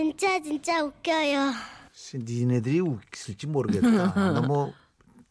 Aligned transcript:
진짜 0.00 0.40
진짜 0.40 0.82
웃겨요. 0.82 1.52
니네들이 2.14 2.80
웃을지 2.80 3.46
모르겠다. 3.46 4.14
너무 4.32 4.72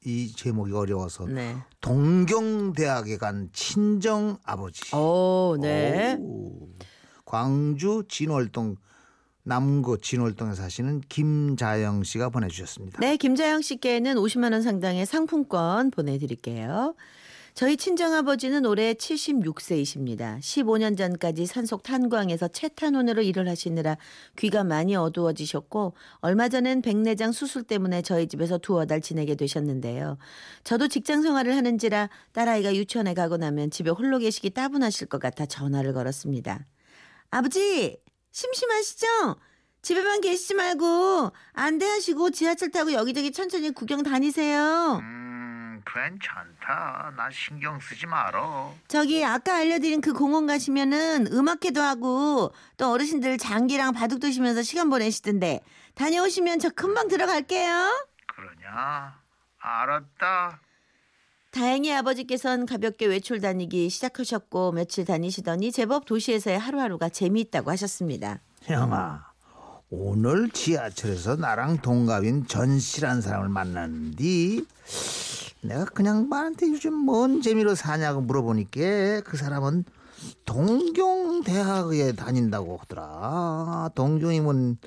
이 0.05 0.31
제목이 0.31 0.71
어려워서. 0.73 1.25
네. 1.25 1.55
동경대학에 1.81 3.17
간 3.17 3.49
친정 3.51 4.37
아버지. 4.43 4.95
오, 4.95 5.57
네. 5.59 6.17
오. 6.19 6.69
광주 7.25 8.03
진월동 8.07 8.75
남구 9.41 9.97
진월동에 9.97 10.53
사시는 10.53 11.01
김자영 11.09 12.03
씨가 12.03 12.29
보내주셨습니다. 12.29 12.99
네, 12.99 13.17
김자영 13.17 13.63
씨께는 13.63 14.17
50만 14.17 14.51
원 14.51 14.61
상당의 14.61 15.07
상품권 15.07 15.89
보내드릴게요. 15.89 16.93
저희 17.59 17.75
친정아버지는 17.75 18.65
올해 18.65 18.93
76세이십니다. 18.93 20.39
15년 20.39 20.97
전까지 20.97 21.45
산속 21.45 21.83
탄광에서 21.83 22.47
채탄원으로 22.47 23.21
일을 23.21 23.49
하시느라 23.49 23.97
귀가 24.37 24.63
많이 24.63 24.95
어두워지셨고 24.95 25.93
얼마 26.19 26.47
전엔 26.47 26.81
백내장 26.81 27.33
수술 27.33 27.63
때문에 27.63 28.01
저희 28.01 28.29
집에서 28.29 28.59
두어 28.59 28.85
달 28.85 29.01
지내게 29.01 29.35
되셨는데요. 29.35 30.17
저도 30.63 30.87
직장 30.87 31.21
생활을 31.21 31.53
하는지라 31.57 32.09
딸아이가 32.31 32.73
유치원에 32.75 33.13
가고 33.13 33.35
나면 33.35 33.71
집에 33.71 33.89
홀로 33.89 34.19
계시기 34.19 34.51
따분하실 34.51 35.07
것 35.07 35.19
같아 35.19 35.45
전화를 35.45 35.91
걸었습니다. 35.91 36.65
아버지 37.29 37.97
심심하시죠? 38.31 39.35
집에만 39.81 40.21
계시지 40.21 40.53
말고 40.53 41.31
안대하시고 41.51 42.29
지하철 42.29 42.71
타고 42.71 42.93
여기저기 42.93 43.33
천천히 43.33 43.71
구경 43.71 44.03
다니세요. 44.03 45.18
음, 45.95 46.19
괜찮다. 46.19 47.13
나 47.15 47.29
신경 47.31 47.79
쓰지 47.79 48.05
말어. 48.05 48.73
저기 48.87 49.23
아까 49.23 49.57
알려드린 49.57 50.01
그 50.01 50.13
공원 50.13 50.47
가시면은 50.47 51.27
음악회도 51.31 51.81
하고 51.81 52.53
또 52.77 52.91
어르신들 52.91 53.37
장기랑 53.37 53.93
바둑 53.93 54.19
두시면서 54.19 54.61
시간 54.63 54.89
보내시던데 54.89 55.61
다녀오시면 55.95 56.59
저 56.59 56.69
금방 56.69 57.07
들어갈게요. 57.07 58.07
그러냐? 58.35 59.19
알았다. 59.59 60.61
다행히 61.51 61.91
아버지께선 61.93 62.67
가볍게 62.67 63.07
외출 63.07 63.41
다니기 63.41 63.89
시작하셨고 63.89 64.71
며칠 64.71 65.03
다니시더니 65.03 65.71
제법 65.71 66.05
도시에서의 66.05 66.59
하루하루가 66.59 67.09
재미있다고 67.09 67.71
하셨습니다. 67.71 68.39
형아, 68.61 69.25
오늘 69.89 70.51
지하철에서 70.51 71.37
나랑 71.37 71.81
동갑인 71.81 72.45
전 72.45 72.79
씨란 72.79 73.21
사람을 73.21 73.49
만났는데 73.49 74.61
내가 75.61 75.85
그냥 75.85 76.29
말한테 76.29 76.69
요즘 76.69 76.93
뭔 76.93 77.41
재미로 77.41 77.75
사냐고 77.75 78.21
물어보니까 78.21 79.21
그 79.25 79.35
사람은 79.35 79.85
동경대학에 80.45 82.13
다닌다고 82.13 82.77
하더라. 82.77 83.89
동경이면 83.95 84.77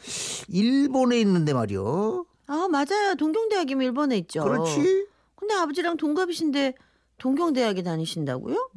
일본에 0.48 1.20
있는데 1.20 1.53
말이요. 1.53 2.27
아 2.47 2.69
맞아요 2.70 3.15
동경대학이면 3.19 3.84
일본에 3.84 4.19
있죠. 4.19 4.43
그렇지? 4.43 5.06
근데 5.37 5.55
아버지랑 5.55 5.97
동갑이신데 5.97 6.75
동경대학에 7.19 7.83
다니신다고요? 7.83 8.70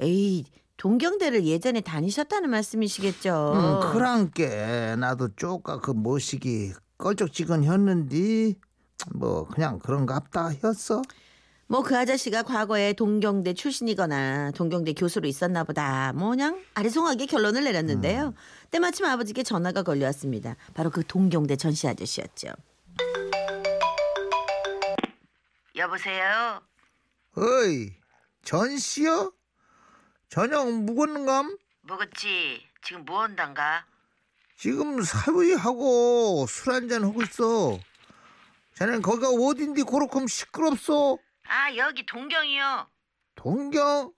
에이 0.00 0.44
동경대를 0.76 1.46
예전에 1.46 1.80
다니셨다는 1.80 2.50
말씀이시겠죠. 2.50 3.52
응, 3.54 3.92
그랑께 3.92 4.96
나도 4.98 5.34
쪼까 5.36 5.80
그 5.80 5.90
모시기 5.90 6.72
껄쩍지근 6.98 7.64
했는데 7.64 8.54
뭐 9.14 9.46
그냥 9.46 9.78
그런갑다 9.78 10.48
했어. 10.48 11.02
뭐 11.68 11.82
그 11.82 11.96
아저씨가 11.96 12.42
과거에 12.44 12.92
동경대 12.92 13.54
출신이거나 13.54 14.52
동경대 14.52 14.92
교수로 14.92 15.26
있었나 15.26 15.64
보다. 15.64 16.12
뭐 16.14 16.30
그냥 16.30 16.62
아리송하게 16.74 17.26
결론을 17.26 17.64
내렸는데요. 17.64 18.34
때마침 18.70 19.04
아버지께 19.06 19.42
전화가 19.42 19.82
걸려왔습니다. 19.82 20.56
바로 20.74 20.90
그 20.90 21.04
동경대 21.04 21.56
전씨 21.56 21.88
아저씨였죠. 21.88 22.48
여보세요? 25.74 26.60
어이 27.36 27.92
전 28.44 28.78
씨요? 28.78 29.32
저녁 30.28 30.70
묵었는감? 30.72 31.58
뭐겠지? 31.82 32.62
지금 32.82 33.04
뭐 33.04 33.22
한단가? 33.22 33.84
지금 34.56 35.02
사위하고 35.02 36.46
술 36.48 36.72
한잔 36.72 37.04
하고 37.04 37.22
있어. 37.22 37.78
자넨 38.74 39.02
거기가 39.02 39.28
어딘데 39.28 39.82
그렇게 39.82 40.26
시끄럽소? 40.26 41.18
아 41.48 41.74
여기 41.76 42.04
동경이요. 42.06 42.88
동경? 43.34 44.12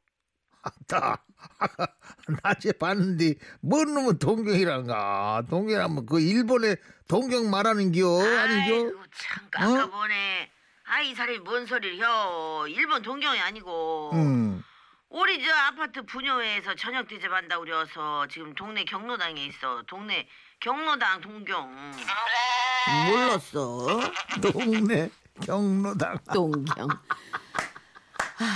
아따 0.62 1.22
낮에 2.42 2.72
봤는데 2.72 3.34
뭔 3.60 3.94
놈은 3.94 4.18
동경이란가 4.18 5.44
동경이라면 5.48 6.06
그 6.06 6.20
일본의 6.20 6.76
동경 7.08 7.48
말하는겨 7.50 8.06
아닌겨? 8.38 8.92
참 9.12 9.48
깜깜하네. 9.50 10.50
아 10.90 11.02
이 11.02 11.14
사람이 11.14 11.38
뭔 11.40 11.66
소리를 11.66 11.98
혀? 12.00 12.66
일본 12.68 13.02
동경이 13.02 13.38
아니고 13.40 14.10
응. 14.14 14.62
우리 15.10 15.42
저 15.44 15.52
아파트 15.54 16.02
분녀회에서 16.04 16.74
저녁 16.74 17.06
대접한다 17.08 17.58
그래서 17.60 18.26
지금 18.28 18.54
동네 18.54 18.84
경로당에 18.84 19.44
있어. 19.46 19.82
동네 19.86 20.26
경로당 20.60 21.20
동경. 21.20 21.92
몰랐어. 23.10 23.86
동네 24.52 25.10
경로당 25.42 26.18
동경. 26.32 26.88
하, 28.36 28.46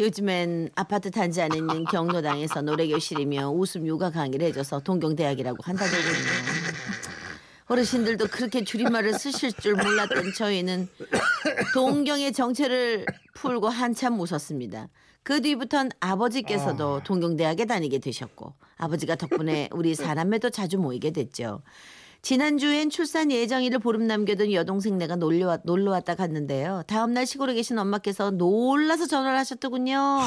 요즘엔 0.00 0.70
아파트 0.74 1.10
단지 1.10 1.40
안에 1.40 1.58
있는 1.58 1.84
경로당에서 1.84 2.62
노래교실이며 2.62 3.50
웃음 3.50 3.86
요가 3.86 4.10
강의를 4.10 4.46
해줘서 4.48 4.80
동경대학이라고 4.80 5.58
한다더군요. 5.62 6.08
어르신들도 7.66 8.26
그렇게 8.28 8.64
줄임말을 8.64 9.14
쓰실 9.14 9.52
줄 9.52 9.74
몰랐던 9.76 10.32
저희는 10.36 10.88
동경의 11.72 12.32
정체를 12.32 13.06
풀고 13.34 13.68
한참 13.68 14.18
웃었습니다. 14.18 14.88
그 15.22 15.40
뒤부턴 15.40 15.90
아버지께서도 16.00 17.02
동경대학에 17.04 17.66
다니게 17.66 17.98
되셨고 17.98 18.54
아버지가 18.76 19.14
덕분에 19.14 19.68
우리 19.72 19.94
사남매도 19.94 20.50
자주 20.50 20.78
모이게 20.78 21.12
됐죠. 21.12 21.62
지난주엔 22.22 22.90
출산 22.90 23.32
예정일을 23.32 23.78
보름 23.78 24.06
남겨둔 24.06 24.52
여동생네가 24.52 25.16
놀러, 25.16 25.58
놀러 25.64 25.90
왔다 25.90 26.14
갔는데요. 26.14 26.82
다음날 26.86 27.26
시골에 27.26 27.54
계신 27.54 27.78
엄마께서 27.78 28.30
놀라서 28.30 29.06
전화를 29.06 29.38
하셨더군요. 29.38 30.20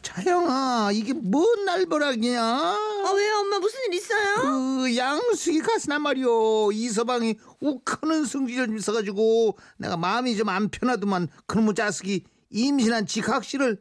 자영아 0.00 0.90
이게 0.92 1.12
뭔 1.12 1.64
날벼락이냐? 1.64 2.40
아, 2.40 3.12
왜요, 3.16 3.34
엄마? 3.40 3.58
무슨 3.58 3.80
일 3.88 3.94
있어요? 3.94 4.34
그 4.42 4.96
양숙이 4.96 5.60
가시나 5.60 5.98
말이오 5.98 6.70
이서방이 6.72 7.36
욱하는 7.60 8.24
승질을 8.24 8.66
좀 8.66 8.76
있어가지고 8.78 9.58
내가 9.78 9.96
마음이 9.96 10.36
좀 10.36 10.44
안 10.48 10.68
편하더만 10.68 11.28
그놈의 11.46 11.74
자식이 11.74 12.22
임신한 12.50 13.06
지각씨를 13.06 13.78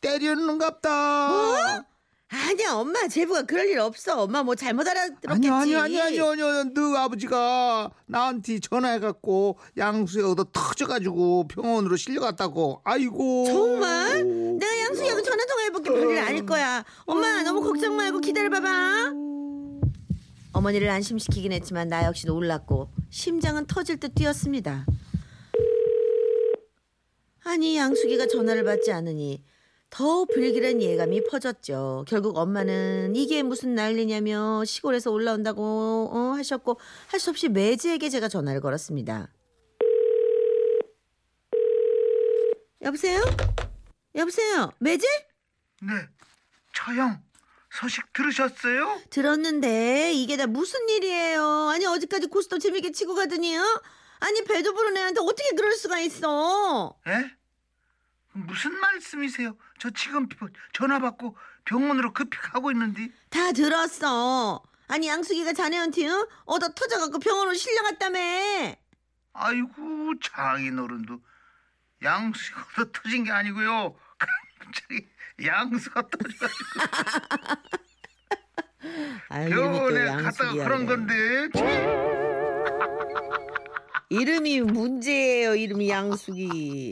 때렸는갑다 0.00 1.30
어? 1.32 1.84
아니야, 2.28 2.72
엄마. 2.72 3.06
제부가 3.06 3.42
그럴 3.42 3.66
일 3.68 3.78
없어. 3.78 4.22
엄마 4.22 4.42
뭐 4.42 4.54
잘못 4.56 4.86
알아들었겠지. 4.86 5.28
아니 5.28 5.48
아니 5.48 5.76
아니 5.76 6.00
아니 6.00 6.20
아니 6.20 6.74
너 6.74 6.96
아버지가 6.96 7.90
나한테 8.06 8.58
전화해갖고 8.58 9.58
양수에 9.76 10.22
얻어 10.24 10.44
터져가지고 10.52 11.46
병원으로 11.46 11.96
실려갔다고 11.96 12.80
아이고 12.84 13.44
정말? 13.46 14.24
내가 14.24 14.78
양수기하고 14.80 15.22
전화 15.22 15.46
통화해볼게 15.46 15.90
별일 15.90 16.18
아닐 16.18 16.44
거야. 16.44 16.84
엄마 17.04 17.42
너무 17.42 17.62
걱정 17.62 17.96
말고 17.96 18.18
기다려봐봐. 18.20 19.12
어머니를 20.52 20.88
안심시키긴 20.88 21.52
했지만 21.52 21.88
나 21.88 22.04
역시 22.06 22.26
놀랐고 22.26 22.88
심장은 23.10 23.66
터질 23.66 23.98
듯 24.00 24.14
뛰었습니다. 24.16 24.84
아니 27.44 27.76
양수기가 27.76 28.26
전화를 28.26 28.64
받지 28.64 28.90
않으니 28.90 29.44
더 29.96 30.26
불길한 30.26 30.82
예감이 30.82 31.24
퍼졌죠. 31.24 32.04
결국 32.06 32.36
엄마는 32.36 33.16
이게 33.16 33.42
무슨 33.42 33.74
난리냐며 33.74 34.62
시골에서 34.66 35.10
올라온다고 35.10 36.10
어, 36.12 36.18
하셨고 36.36 36.78
할 37.08 37.18
수 37.18 37.30
없이 37.30 37.48
매지에게 37.48 38.10
제가 38.10 38.28
전화를 38.28 38.60
걸었습니다. 38.60 39.28
여보세요? 42.82 43.22
여보세요? 44.14 44.70
매지? 44.80 45.06
네 45.80 45.92
처형 46.74 47.22
소식 47.70 48.12
들으셨어요? 48.12 49.00
들었는데 49.08 50.12
이게 50.12 50.36
다 50.36 50.46
무슨 50.46 50.86
일이에요? 50.90 51.70
아니 51.70 51.86
어제까지 51.86 52.26
고스톱 52.26 52.60
재밌게 52.60 52.92
치고 52.92 53.14
가더니요? 53.14 53.62
아니 54.20 54.44
배도 54.44 54.74
부른 54.74 54.94
애한테 54.98 55.20
어떻게 55.22 55.54
그럴 55.56 55.72
수가 55.72 56.00
있어? 56.00 56.94
예? 57.08 57.30
무슨 58.36 58.78
말씀이세요? 58.78 59.56
저 59.78 59.90
지금 59.90 60.28
전화 60.72 60.98
받고 60.98 61.36
병원으로 61.64 62.12
급히 62.12 62.36
가고 62.38 62.70
있는데 62.70 63.08
다 63.30 63.52
들었어. 63.52 64.62
아니 64.88 65.08
양숙이가 65.08 65.52
자네한테 65.52 66.06
응? 66.06 66.26
얻어 66.44 66.68
터져갖고 66.68 67.18
병원으로 67.18 67.54
실려갔다며. 67.54 68.18
아이고 69.32 70.12
장인어른도 70.22 71.20
양수가 72.02 72.60
얻어 72.78 72.92
터진 72.92 73.24
게 73.24 73.30
아니고요 73.32 73.94
갑자기 74.58 75.06
양수가 75.44 76.02
터져가지고 76.08 76.64
겨울에 79.50 80.06
갔다가. 80.22 80.52
그런 80.52 80.86
건데 80.86 81.48
이름이 84.08 84.60
문제예요. 84.62 85.56
이름이 85.56 85.90
양숙이. 85.90 86.90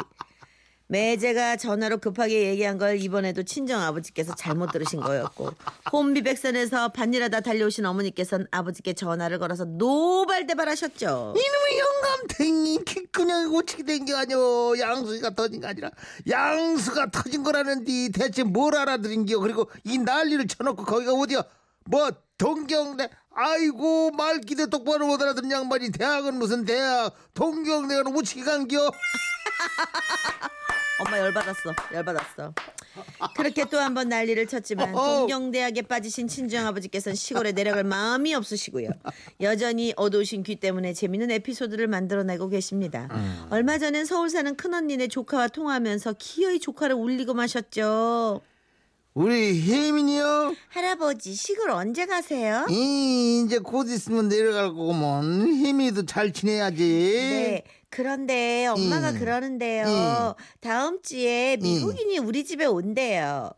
매제가 0.94 1.56
전화로 1.56 1.98
급하게 1.98 2.50
얘기한 2.50 2.78
걸 2.78 3.00
이번에도 3.00 3.42
친정 3.42 3.82
아버지께서 3.82 4.32
잘못 4.36 4.70
들으신 4.70 5.00
거였고 5.00 5.50
혼비백산에서 5.92 6.90
반일하다 6.90 7.40
달려오신 7.40 7.84
어머니께서는 7.84 8.46
아버지께 8.52 8.92
전화를 8.92 9.40
걸어서 9.40 9.64
노발대발하셨죠. 9.64 11.34
이놈의 11.36 11.78
영감탱이 11.80 12.84
퀴끄냥 12.84 13.50
고치게 13.50 13.82
된 13.82 14.04
게 14.04 14.14
아니오. 14.14 14.78
양수가 14.78 15.30
터진 15.34 15.60
게 15.62 15.66
아니라 15.66 15.90
양수가 16.28 17.10
터진 17.10 17.42
거라는디 17.42 18.12
대체 18.12 18.44
뭘 18.44 18.76
알아들인겨 18.76 19.38
그리고 19.40 19.68
이 19.82 19.98
난리를 19.98 20.46
쳐놓고 20.46 20.84
거기가 20.84 21.12
어디야? 21.14 21.42
뭐 21.86 22.10
동경대? 22.38 23.08
아이고 23.34 24.10
말기대 24.12 24.66
똑바로 24.66 25.06
못 25.08 25.20
알아듣는 25.22 25.50
양반이 25.50 25.90
대학은 25.90 26.38
무슨 26.38 26.64
대학? 26.64 27.14
동경대가 27.34 28.02
무치게 28.10 28.42
간겨 28.44 28.90
엄마 31.00 31.18
열받았어. 31.18 31.74
열받았어. 31.92 32.54
그렇게 33.36 33.64
또 33.64 33.78
한 33.80 33.94
번 33.94 34.08
난리를 34.08 34.46
쳤지만. 34.46 34.92
동경대학에 34.92 35.82
빠지신 35.82 36.28
친정 36.28 36.66
아버지께서는 36.66 37.16
시골에 37.16 37.52
내려갈 37.52 37.82
마음이 37.84 38.34
없으시고요. 38.34 38.90
여전히 39.40 39.92
어두우신 39.96 40.44
귀 40.44 40.56
때문에 40.56 40.92
재밌는 40.92 41.30
에피소드를 41.32 41.88
만들어내고 41.88 42.48
계십니다. 42.48 43.08
얼마 43.50 43.78
전엔 43.78 44.04
서울 44.04 44.30
사는 44.30 44.54
큰언니네 44.56 45.08
조카와 45.08 45.48
통화하면서 45.48 46.14
기어이 46.18 46.60
조카를 46.60 46.94
울리고 46.94 47.34
마셨죠. 47.34 48.40
우리 49.14 49.62
혜민이요 49.62 50.54
할아버지 50.70 51.34
시골 51.34 51.70
언제 51.70 52.04
가세요? 52.04 52.66
이 52.68 53.44
이제 53.46 53.58
곧 53.60 53.88
있으면 53.88 54.28
내려갈 54.28 54.70
거구먼 54.70 55.54
혜민이도 55.64 56.04
잘 56.06 56.32
지내야지 56.32 56.76
네. 56.82 57.62
그런데 57.94 58.66
엄마가 58.66 59.10
음. 59.10 59.18
그러는데요. 59.20 60.34
다음 60.60 61.00
주에 61.00 61.56
미국인이 61.58 62.18
우리 62.18 62.44
집에 62.44 62.64
온대요. 62.64 63.52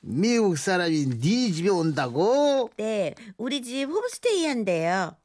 미국 0.00 0.58
사람이 0.58 1.18
네 1.18 1.50
집에 1.50 1.70
온다고 1.70 2.68
네, 2.76 3.14
우리 3.38 3.62
집 3.62 3.84
홈스테이 3.86 4.44
한대요. 4.44 5.16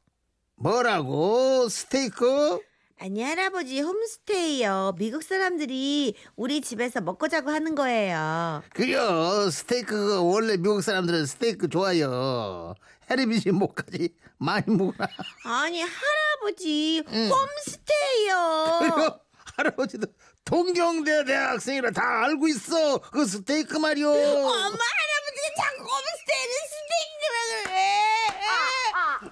뭐라고 0.56 1.68
스테이크 1.68 2.60
아니 2.98 3.22
할아버지 3.22 3.80
홈스테이요. 3.80 4.94
미국 4.98 5.22
사람들이 5.22 6.14
우리 6.36 6.62
집에서 6.62 7.02
먹고 7.02 7.28
자고 7.28 7.50
하는 7.50 7.74
거예요. 7.74 8.62
그려 8.72 9.50
스테이크가 9.50 10.22
원래 10.22 10.56
미국 10.56 10.82
사람들은 10.82 11.26
스테이크 11.26 11.68
좋아요 11.68 12.74
해리비지 13.10 13.50
목까지 13.52 14.14
많이 14.38 14.64
먹나 14.68 15.08
아니 15.44 15.82
할아버지 15.82 17.02
홈스테이요. 17.06 18.78
그리고 18.80 19.20
할아버지도 19.56 20.06
동경대 20.44 21.24
대학생이라 21.24 21.90
다 21.90 22.24
알고 22.24 22.48
있어 22.48 22.98
그 22.98 23.26
스테이크 23.26 23.76
말이요 23.76 24.08
엄마 24.10 24.46
할아버지가 24.48 25.54
자꾸 25.56 25.82
홈스테이는 25.82 26.54
스테이크라 26.70 27.64
그래. 27.64 28.00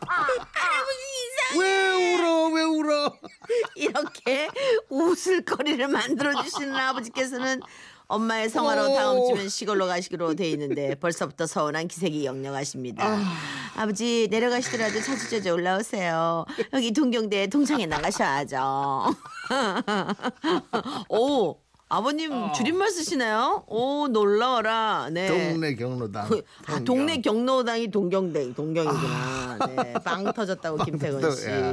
할아버지 0.07 1.03
이상. 1.25 1.61
왜 1.61 2.15
울어 2.15 2.47
왜 2.49 2.63
울어 2.63 3.19
이렇게 3.77 4.49
웃을 4.91 5.45
거리를 5.45 5.87
만들어 5.89 6.43
주시는 6.43 6.75
아버지께서는 6.75 7.61
엄마의 8.07 8.49
성화로 8.49 8.91
오. 8.91 8.95
다음 8.95 9.27
주면 9.29 9.49
시골로 9.49 9.87
가시기로 9.87 10.35
돼 10.35 10.49
있는데 10.51 10.95
벌써부터 10.95 11.47
서운한 11.47 11.89
기색이 11.89 12.25
역력하십니다. 12.25 13.05
아. 13.07 13.57
버지 13.87 14.29
내려가시더라도 14.31 15.01
차주저저 15.01 15.53
올라오세요. 15.53 16.45
여기 16.73 16.93
동경대 16.93 17.47
동창회 17.49 17.87
나가셔야죠. 17.87 19.15
오 21.09 21.57
아버님 21.91 22.53
줄임말 22.53 22.91
쓰시나요? 22.91 23.65
오 23.67 24.09
놀라워라. 24.09 25.09
네. 25.11 25.29
동네 25.29 25.75
경로당 25.75 26.29
그, 26.29 26.43
아, 26.67 26.81
동네 26.81 27.21
경로당이 27.21 27.91
동경대 27.91 28.53
동경이구나. 28.53 29.59
네, 29.69 29.95
빵 30.05 30.33
터졌다고 30.33 30.85
김태건 30.85 31.21
또, 31.21 31.31
씨. 31.31 31.49
야. 31.49 31.73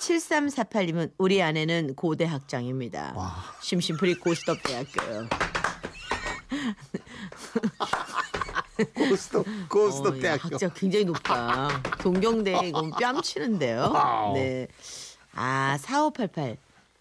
7348님은 0.00 1.12
우리 1.18 1.40
아내는 1.40 1.94
고대 1.94 2.24
학장입니다. 2.24 3.14
심심풀이 3.62 4.14
고스톱 4.16 4.58
대학교요. 4.64 5.28
고스톱 8.94 9.46
고스톱 9.68 10.14
어, 10.14 10.16
야, 10.18 10.20
대학교 10.20 10.48
학장 10.54 10.70
굉장히 10.74 11.04
높다. 11.04 11.82
동경대 12.00 12.68
이건 12.68 12.90
뺨치는데요. 12.90 13.92
네. 14.34 14.68
아, 15.34 15.76
4588. 15.80 16.56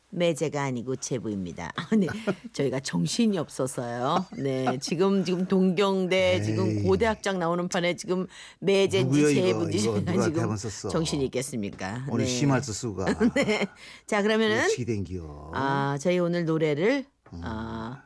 매제가 0.09 0.63
아니고 0.63 0.95
제부입니다. 0.95 1.73
아, 1.75 1.95
네. 1.95 2.07
저희가 2.53 2.79
정신이 2.79 3.37
없어서요. 3.37 4.25
네. 4.37 4.77
지금 4.79 5.25
지금 5.25 5.45
동경대 5.45 6.41
지금 6.43 6.83
고대 6.83 7.05
학장 7.05 7.39
나오는 7.39 7.67
판에 7.67 7.95
지금 7.97 8.25
매제인지? 8.59 9.35
제부인지 9.35 9.77
이거 9.79 9.99
제가 10.05 10.23
지금? 10.23 10.89
정신이 10.89 11.25
있겠습니까? 11.25 12.05
오늘 12.09 12.23
네. 12.23 12.31
심할수 12.31 12.71
수가 12.71 13.05
네. 13.35 13.67
자, 14.05 14.21
그러면은 14.21 14.65
아, 15.53 15.97
저희 15.99 16.19
오늘 16.19 16.45
노래를 16.45 17.05
아, 17.43 18.01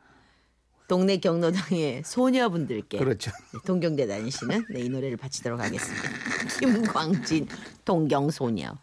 동네 0.88 1.16
경로당의 1.18 2.02
소녀분들께 2.04 2.98
그렇죠 2.98 3.30
네, 3.52 3.60
동경대 3.64 4.06
다니시는 4.06 4.66
네, 4.70 4.80
이 4.80 4.88
노래를 4.88 5.16
바치도록 5.16 5.60
하겠습니다. 5.60 6.08
김광진 6.58 7.48
동경소녀. 7.84 8.76